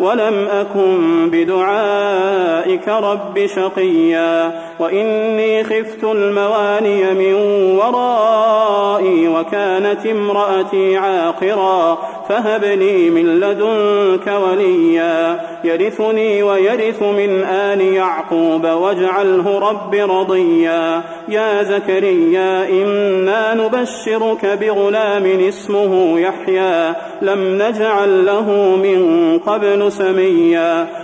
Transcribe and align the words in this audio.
ولم 0.00 0.48
أكن 0.48 1.30
بدعائك 1.30 2.88
رب 2.88 3.46
شقيا 3.46 4.60
وإني 4.78 5.64
خفت 5.64 6.04
المواني 6.04 7.04
من 7.14 7.34
ورائي 7.78 9.28
وكانت 9.28 10.06
امرأتي 10.06 10.96
عاقرا 10.96 11.98
فهب 12.30 12.64
لي 12.64 13.10
من 13.10 13.40
لدنك 13.40 14.26
وليا. 14.26 15.40
يرثني 15.64 16.42
ويرث 16.42 17.02
من 17.02 17.44
آل 17.44 17.80
يعقوب 17.80 18.64
واجعله 18.64 19.58
رب 19.58 19.94
رضيا. 19.94 21.02
يا 21.28 21.62
زكريا 21.62 22.68
إنا 22.68 23.54
نبشرك 23.54 24.58
بغلام 24.60 25.26
اسمه 25.48 26.20
يحيى. 26.20 26.94
لم 27.22 27.62
نجعل 27.62 28.26
له 28.26 28.76
من 28.82 29.38
قبل 29.38 29.92
سميا. 29.92 30.86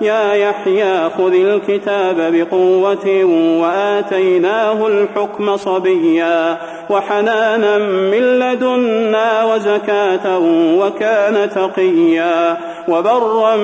يا 0.00 0.34
يحيى 0.34 1.10
خذ 1.10 1.34
الكتاب 1.34 2.16
بقوة 2.32 3.24
وآتيناه 3.62 4.86
الحكم 4.86 5.56
صبيا 5.56 6.58
وحنانا 6.90 7.78
من 7.78 8.38
لدنا 8.38 9.44
وزكاة 9.44 10.38
وكان 10.78 11.50
تقيا 11.50 12.56
وبرا 12.88 13.56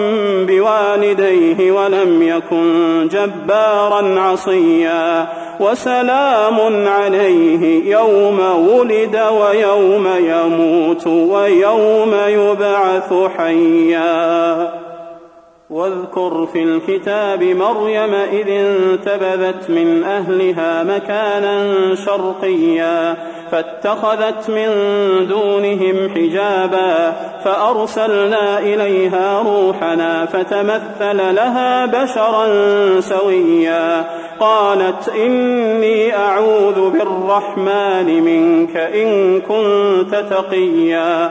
بوالديه 0.47 1.73
ولم 1.73 2.23
يكن 2.23 3.09
جبارا 3.09 4.21
عصيا 4.21 5.27
وسلام 5.61 6.89
عليه 6.89 7.91
يوم 7.91 8.41
ولد 8.69 9.21
ويوم 9.41 10.09
يموت 10.19 11.07
ويوم 11.07 12.15
يبعث 12.29 13.15
حيا 13.39 14.78
واذكر 15.71 16.49
في 16.53 16.63
الكتاب 16.63 17.43
مريم 17.43 18.15
إذ 18.15 18.49
انتبذت 18.49 19.71
من 19.71 20.05
أهلها 20.05 20.83
مكانا 20.83 21.95
شرقيا 21.95 23.17
فاتخذت 23.51 24.51
من 24.51 24.69
دونهم 25.29 26.11
حجابا 26.15 27.13
فأرسلنا 27.45 28.59
إليها 28.59 29.43
روحنا 29.43 30.27
فتمثل 30.27 31.35
لها 31.35 31.87
بشرا 31.87 32.47
سويا 33.01 34.05
قالت 34.41 35.09
إني 35.09 36.17
أعوذ 36.17 36.91
بالرحمن 36.91 38.23
منك 38.25 38.77
إن 38.77 39.41
كنت 39.41 40.15
تقيا 40.31 41.31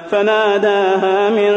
فناداها 0.11 1.29
من 1.29 1.53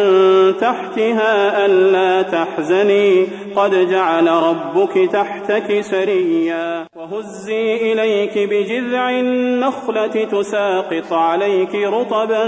تحتها 0.60 1.66
ألا 1.66 2.22
تحزني. 2.22 3.26
قد 3.56 3.91
جعل 3.91 4.28
ربك 4.28 5.10
تحتك 5.12 5.81
سريا. 5.81 6.87
وهزي 6.97 7.93
إليك 7.93 8.48
بجذع 8.50 9.10
النخلة 9.10 10.25
تساقط 10.25 11.12
عليك 11.12 11.75
رطبا 11.75 12.44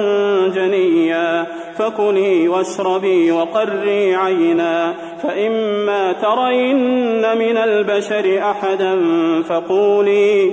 جنيا. 0.49 1.47
فكلي 1.78 2.49
واشربي 2.49 3.33
وقري 3.33 4.15
عينا. 4.15 4.95
فإما 5.22 6.12
ترين 6.12 7.39
من 7.39 7.56
البشر 7.56 8.39
أحدا 8.50 9.03
فقولي 9.43 10.53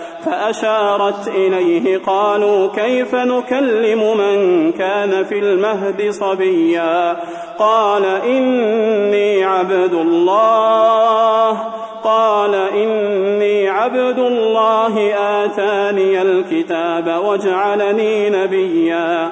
فأشارت 0.25 1.27
إليه 1.27 1.97
قالوا 1.97 2.67
كيف 2.75 3.15
نكلم 3.15 4.17
من 4.17 4.71
كان 4.71 5.23
في 5.23 5.39
المهد 5.39 6.09
صبيا؟ 6.09 7.17
قال 7.59 8.05
إني 8.05 9.43
عبد 9.43 9.93
الله. 9.93 11.57
قال 12.03 12.55
إني 12.55 13.69
عبد 13.69 14.19
الله 14.19 15.13
آتاني 15.13 16.21
الكتاب 16.21 17.21
وجعلني 17.25 18.29
نبيا. 18.29 19.31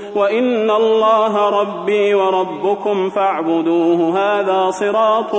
وإن 0.15 0.71
الله 0.71 1.49
ربي 1.61 2.13
وربكم 2.13 3.09
فاعبدوه 3.09 4.17
هذا 4.17 4.71
صراط 4.71 5.35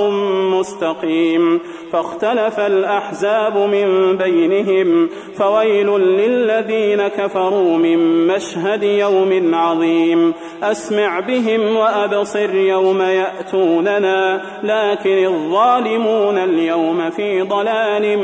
مستقيم. 0.53 1.59
فاختلف 1.91 2.59
الأحزاب 2.59 3.57
من 3.57 4.17
بينهم 4.17 5.09
فويل 5.37 5.87
للذين 5.99 7.07
كفروا 7.07 7.77
من 7.77 8.27
مشهد 8.27 8.83
يوم 8.83 9.55
عظيم. 9.55 10.33
أسمع 10.63 11.19
بهم 11.19 11.75
وأبصر 11.75 12.55
يوم 12.55 13.01
يأتوننا 13.01 14.41
لكن 14.63 15.25
الظالمون 15.25 16.37
اليوم 16.37 17.09
في 17.09 17.41
ضلال 17.41 18.19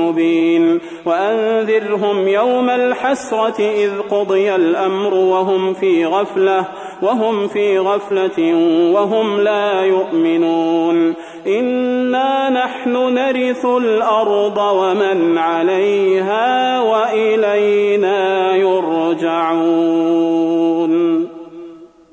مبين. 0.00 0.80
وأنذرهم 1.06 2.28
يوم 2.28 2.70
الحسرة 2.70 3.60
إذ 3.60 3.90
قضي 4.10 4.54
الأمر 4.54 5.14
وهم 5.14 5.74
في 5.74 5.89
غفلة 6.04 6.64
وهم 7.02 7.48
في 7.48 7.78
غفلة 7.78 8.54
وهم 8.94 9.40
لا 9.40 9.80
يؤمنون. 9.80 11.14
إنا 11.46 12.50
نحن 12.50 12.92
نرث 13.14 13.64
الأرض 13.64 14.58
ومن 14.58 15.38
عليها 15.38 16.80
وإلينا 16.80 18.20
يرجعون. 18.56 20.10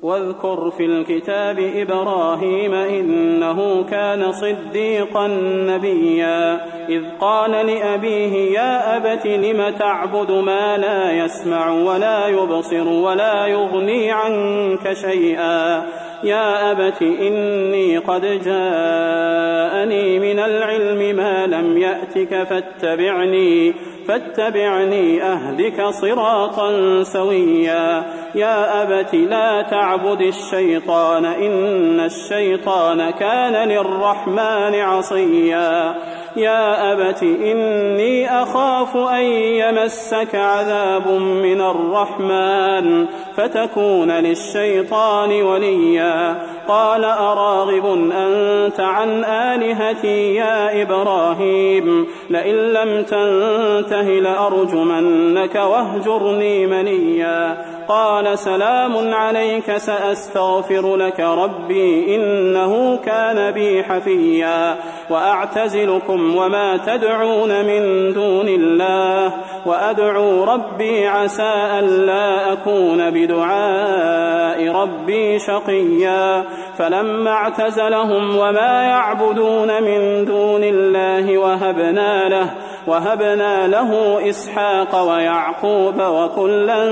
واذكر 0.02 0.70
في 0.70 0.84
الكتاب 0.84 1.58
إبراهيم 1.58 2.74
إنه 2.74 3.84
كان 3.90 4.32
صديقا 4.32 5.26
نبيا. 5.66 6.60
إذ 6.88 7.02
قال 7.20 7.50
لأبيه 7.50 8.58
يا 8.58 8.96
أبت 8.96 9.26
لم 9.26 9.74
تعبد 9.78 10.30
ما 10.30 10.76
لا 10.76 11.24
يسمع 11.24 11.70
ولا 11.72 12.26
يبصر 12.26 12.88
ولا 12.88 13.46
يغني 13.46 14.12
عنك 14.12 14.92
شيئا؟ 14.92 15.86
يا 16.24 16.72
أبت 16.72 17.02
إني 17.02 17.98
قد 17.98 18.22
جاءني 18.22 20.18
من 20.18 20.38
العلم 20.38 21.16
ما 21.16 21.46
لم 21.46 21.78
يأتك 21.78 22.42
فاتبعني. 22.42 23.74
فاتبعني 24.08 25.22
أهدك 25.22 25.82
صراطا 25.82 27.02
سويا. 27.02 28.04
يا 28.34 28.82
أبت 28.82 29.14
لا 29.14 29.62
تعبد 29.62 30.20
الشيطان 30.20 31.24
إن 31.24 32.00
الشيطان 32.00 33.10
كان 33.10 33.68
للرحمن 33.68 34.74
عصيا. 34.74 35.94
يا 36.36 36.92
أبت 36.92 37.22
إني 37.22 38.42
أخاف 38.42 38.96
أن 38.96 39.22
يمسك 39.32 40.34
عذاب 40.34 41.08
من 41.20 41.60
الرحمن 41.60 43.06
فتكون 43.36 44.10
للشيطان 44.10 45.42
وليا. 45.42 46.36
قال 46.68 47.04
أراغب 47.04 48.10
أنت 48.12 48.80
عن 48.80 49.24
آلهتي 49.24 50.34
يا 50.34 50.82
إبراهيم؟ 50.82 52.06
لئن 52.30 52.54
لم 52.54 53.02
تنته 53.02 54.02
لأرجمنك 54.02 55.54
واهجرني 55.54 56.66
منيا. 56.66 57.64
قال 57.88 58.38
سلام 58.38 59.14
عليك 59.14 59.76
سأستغفر 59.76 60.96
لك 60.96 61.20
ربي 61.20 62.16
إنه 62.16 62.98
كان 63.04 63.50
بي 63.50 63.84
حفيا. 63.84 64.76
وأعتزلكم 65.10 66.17
وما 66.36 66.76
تدعون 66.76 67.64
من 67.64 68.12
دون 68.12 68.48
الله 68.48 69.32
وأدعو 69.66 70.44
ربي 70.44 71.06
عسى 71.06 71.52
ألا 71.78 72.52
أكون 72.52 73.10
بدعاء 73.10 74.68
ربي 74.68 75.38
شقيا 75.38 76.44
فلما 76.78 77.30
اعتزلهم 77.30 78.36
وما 78.36 78.82
يعبدون 78.82 79.82
من 79.82 80.24
دون 80.24 80.64
الله 80.64 81.38
وهبنا 81.38 82.28
له 82.28 82.50
وهبنا 82.88 83.66
له 83.66 84.20
إسحاق 84.30 85.02
ويعقوب 85.08 86.00
وكلا 86.00 86.82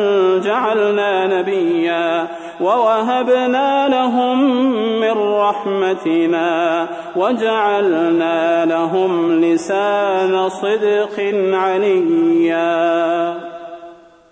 جعلنا 0.45 1.27
نبيا 1.27 2.29
ووهبنا 2.61 3.89
لهم 3.89 4.39
من 5.01 5.17
رحمتنا 5.35 6.87
وجعلنا 7.17 8.65
لهم 8.65 9.41
لسان 9.41 10.49
صدق 10.49 11.17
عليا. 11.53 13.46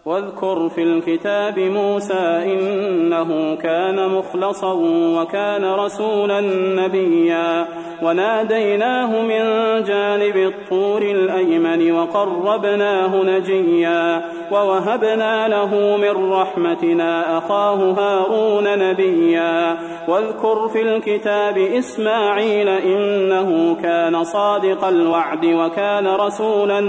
واذكر 0.06 0.68
في 0.68 0.82
الكتاب 0.82 1.58
موسى 1.58 2.42
إنه 2.44 3.54
كان 3.54 4.08
مخلصا 4.08 4.72
وكان 5.20 5.64
رسولا 5.64 6.40
نبيا. 6.82 7.66
وناديناه 8.02 9.22
من 9.22 9.42
جانب 9.82 10.36
الطور 10.36 11.02
الأيمن 11.02 11.92
وقربناه 11.92 13.22
نجيا. 13.22 14.22
ووهبنا 14.52 15.48
له 15.48 15.96
من 15.96 16.32
رحمتنا 16.32 17.38
أخاه 17.38 17.74
هارون 17.74 18.78
نبيا. 18.78 19.76
واذكر 20.08 20.68
في 20.68 20.82
الكتاب 20.82 21.58
إسماعيل 21.58 22.68
إنه 22.68 23.76
كان 23.82 24.24
صادق 24.24 24.84
الوعد 24.84 25.44
وكان 25.44 26.06
رسولا 26.06 26.80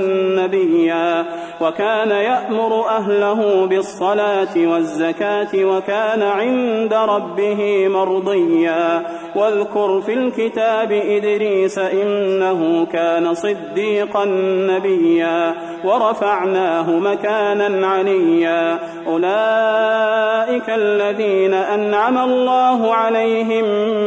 نبيا. 0.41 1.25
وكان 1.61 2.11
يأمر 2.11 2.85
أهله 3.05 3.65
بالصلاة 3.65 4.57
والزكاة 4.57 5.47
وكان 5.55 6.21
عند 6.21 6.93
ربه 6.93 7.87
مرضيا. 7.87 9.03
واذكر 9.35 10.01
في 10.01 10.13
الكتاب 10.13 10.91
إدريس 10.91 11.77
إنه 11.77 12.85
كان 12.85 13.33
صديقا 13.33 14.25
نبيا. 14.69 15.53
ورفعناه 15.85 16.91
مكانا 16.91 17.87
عليا. 17.87 18.79
أولئك 19.07 20.69
الذين 20.69 21.53
أنعم 21.53 22.17
الله 22.17 22.93
عليهم 22.93 23.65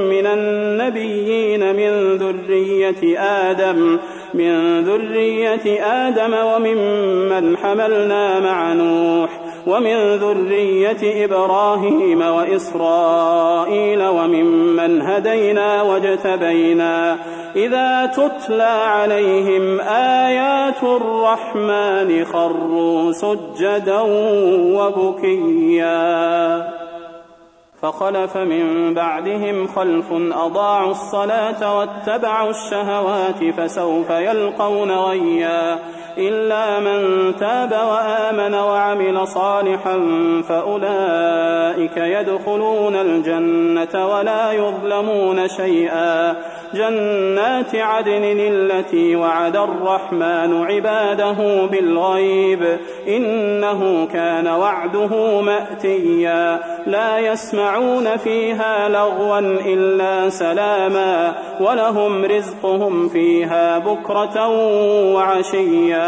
من 0.09 0.27
النبيين 0.27 1.77
من 1.77 2.17
ذرية 2.17 3.19
آدم. 3.21 3.99
من 4.35 4.81
ذرية 4.85 5.85
آدم 5.85 6.35
وممن 6.35 7.57
حملنا 7.57 8.41
مع 8.41 8.73
نوح 8.73 9.31
ومن 9.67 10.15
ذرية 10.15 11.25
إبراهيم 11.25 12.21
وإسرائيل 12.21 14.03
وممن 14.07 15.03
هدينا 15.03 15.83
واجتبينا. 15.83 17.17
إذا 17.57 18.07
تتلى 18.07 18.63
عليهم 18.63 19.81
آيات 19.81 20.83
الرحمن 20.83 22.25
خروا 22.25 23.13
سجدا 23.13 24.01
وبكيا. 24.77 25.99
فخلف 27.83 28.37
من 28.37 28.95
بعدهم 28.95 29.67
خلف 29.67 30.13
أضاعوا 30.13 30.91
الصلاة 30.91 31.79
واتبعوا 31.79 32.51
الشهوات 32.51 33.45
فسوف 33.57 34.11
يلقون 34.11 34.91
غيا. 34.91 35.79
إلا 36.19 36.81
من 36.81 37.33
تاب 37.37 37.73
وآمن 37.73 38.55
وعمل 38.55 39.27
صالحا 39.27 39.99
فأولئك 40.49 41.97
يدخلون 41.97 42.95
الجنة 42.95 44.07
ولا 44.09 44.53
يظلمون 44.53 45.49
شيئا. 45.49 46.37
جنات 46.75 47.75
عدن 47.75 48.41
التي 48.41 49.17
وعد 49.17 49.57
الرحمن 49.57 50.65
عباده 50.65 51.67
بالغيب. 51.67 52.79
إنه 53.09 54.09
كان 54.13 54.47
وعده 54.47 55.41
مأتيا. 55.41 56.61
لا 56.87 57.19
يسمعون 57.19 58.17
فيها 58.17 58.89
لغوا 58.89 59.39
إلا 59.67 60.29
سلاما. 60.29 61.35
ولهم 61.61 62.25
رزقهم 62.25 63.09
فيها 63.09 63.79
بكرة 63.79 64.49
وعشيا. 65.15 66.08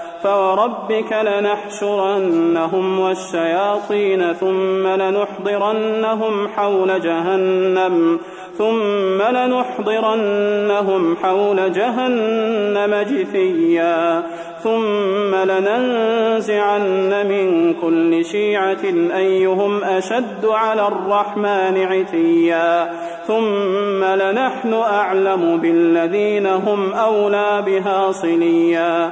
فوربك 0.23 1.13
لنحشرنهم 1.13 2.99
والشياطين 2.99 4.33
ثم 4.33 4.87
لنحضرنهم 4.87 6.47
حول 6.47 7.01
جهنم 7.01 8.19
ثم 8.57 9.21
لنحضرنهم 9.21 11.15
حول 11.23 11.73
جهنم 11.73 13.05
جثيا 13.09 14.23
ثم 14.63 15.35
لننزعن 15.35 17.27
من 17.27 17.73
كل 17.73 18.25
شيعة 18.25 18.83
أيهم 19.15 19.83
أشد 19.83 20.45
على 20.45 20.87
الرحمن 20.87 21.83
عتيا 21.83 22.91
ثم 23.27 24.03
لنحن 24.03 24.73
أعلم 24.73 25.57
بالذين 25.57 26.47
هم 26.47 26.93
أولى 26.93 27.63
بها 27.65 28.11
صليا 28.11 29.11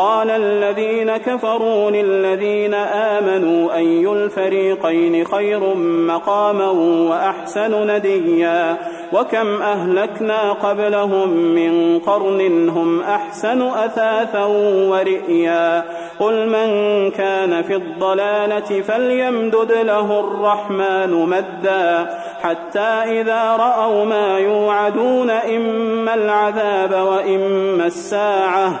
قال 0.00 0.30
الذين 0.30 1.16
كفروا 1.16 1.90
للذين 1.90 2.74
آمنوا 2.74 3.74
أي 3.74 4.06
الفريقين 4.12 5.24
خير 5.24 5.74
مقاما 6.06 6.70
وأحسن 7.10 7.96
نديا 7.96 8.76
وكم 9.12 9.62
أهلكنا 9.62 10.52
قبلهم 10.52 11.28
من 11.28 11.98
قرن 11.98 12.68
هم 12.68 13.02
أحسن 13.02 13.62
أثاثا 13.62 14.44
ورئيا 14.90 15.84
قل 16.20 16.48
من 16.48 16.70
كان 17.10 17.62
في 17.62 17.76
الضلالة 17.76 18.82
فليمدد 18.82 19.72
له 19.72 20.20
الرحمن 20.20 21.10
مدا 21.10 22.10
حتى 22.42 23.20
إذا 23.20 23.56
رأوا 23.56 24.04
ما 24.04 24.38
يوعدون 24.38 25.30
إما 25.30 26.14
العذاب 26.14 26.92
وإما 26.92 27.86
الساعة 27.86 28.80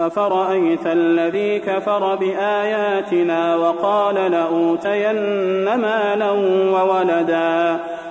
أفرأيت 0.00 0.86
الذي 0.86 1.58
كفر 1.58 2.14
بآياتنا 2.14 3.56
وقال 3.56 4.14
لأوتين 4.14 5.14
مالا 5.74 6.30
وولدا 6.72 7.80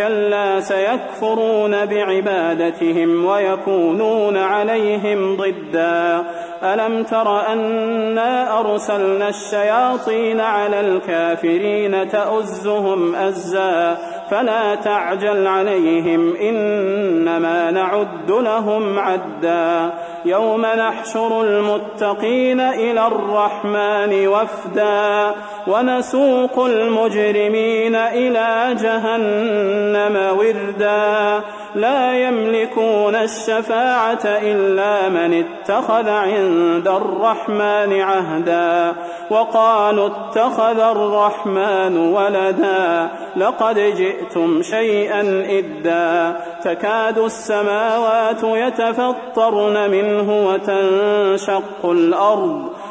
كلا 0.00 0.60
سيكفرون 0.60 1.86
بعبادتهم 1.86 3.24
ويكونون 3.24 4.36
عليهم 4.36 5.36
ضدا. 5.36 6.24
ألم 6.62 7.02
تر 7.02 7.52
أنا 7.52 8.60
أرسلنا 8.60 9.28
الشياطين 9.28 10.40
على 10.40 10.80
الكافرين 10.80 12.08
تؤزهم 12.08 13.14
أزا؟ 13.14 13.98
فلا 14.30 14.74
تعجل 14.74 15.46
عليهم 15.46 16.36
إنما 16.36 17.70
نعد 17.70 18.30
لهم 18.30 18.98
عدا. 18.98 19.92
يوم 20.24 20.66
نحشر 20.66 21.42
المتقين 21.42 22.60
إلى 22.60 23.06
الرحمن 23.06 24.26
وفدا 24.26 25.34
ونسوق 25.66 26.64
المجرمين 26.64 27.94
إلى 27.94 28.76
جهنم 28.82 30.38
وردا 30.38 31.40
لا 31.74 32.14
يملكون 32.14 33.14
الشفاعة 33.14 34.24
إلا 34.24 35.08
من 35.08 35.44
اتخذ 35.44 36.08
عند 36.08 36.88
الرحمن 36.88 38.00
عهدا 38.00 38.94
وقالوا 39.30 40.06
اتخذ 40.06 40.78
الرحمن 40.78 41.96
ولدا 41.96 43.08
لقد 43.36 43.78
جئتم 43.78 44.62
شيئا 44.62 45.20
إدا 45.48 46.40
تكاد 46.64 47.18
السماوات 47.18 48.42
يتفطرن 48.42 49.90
منه 49.90 50.46
وتنشق 50.46 51.84
الأرض 51.84 52.70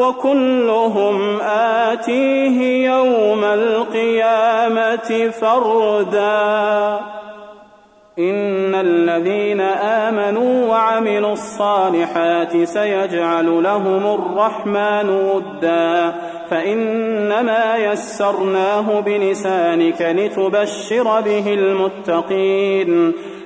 وكلهم 0.00 1.40
آتيه 1.40 2.86
يوم 2.90 3.44
القيامة 3.44 5.30
فردا. 5.40 7.00
إن 8.18 8.74
الذين 8.74 9.60
آمنوا 9.60 10.68
وعملوا 10.68 11.32
الصالحات 11.32 12.56
سيجعل 12.64 13.62
لهم 13.62 14.14
الرحمن 14.14 15.08
ودا. 15.08 16.14
فإنما 16.50 17.76
يسرناه 17.76 19.00
بلسانك 19.00 20.02
لتبشر 20.02 21.20
به 21.20 21.54
المتقين. 21.54 23.12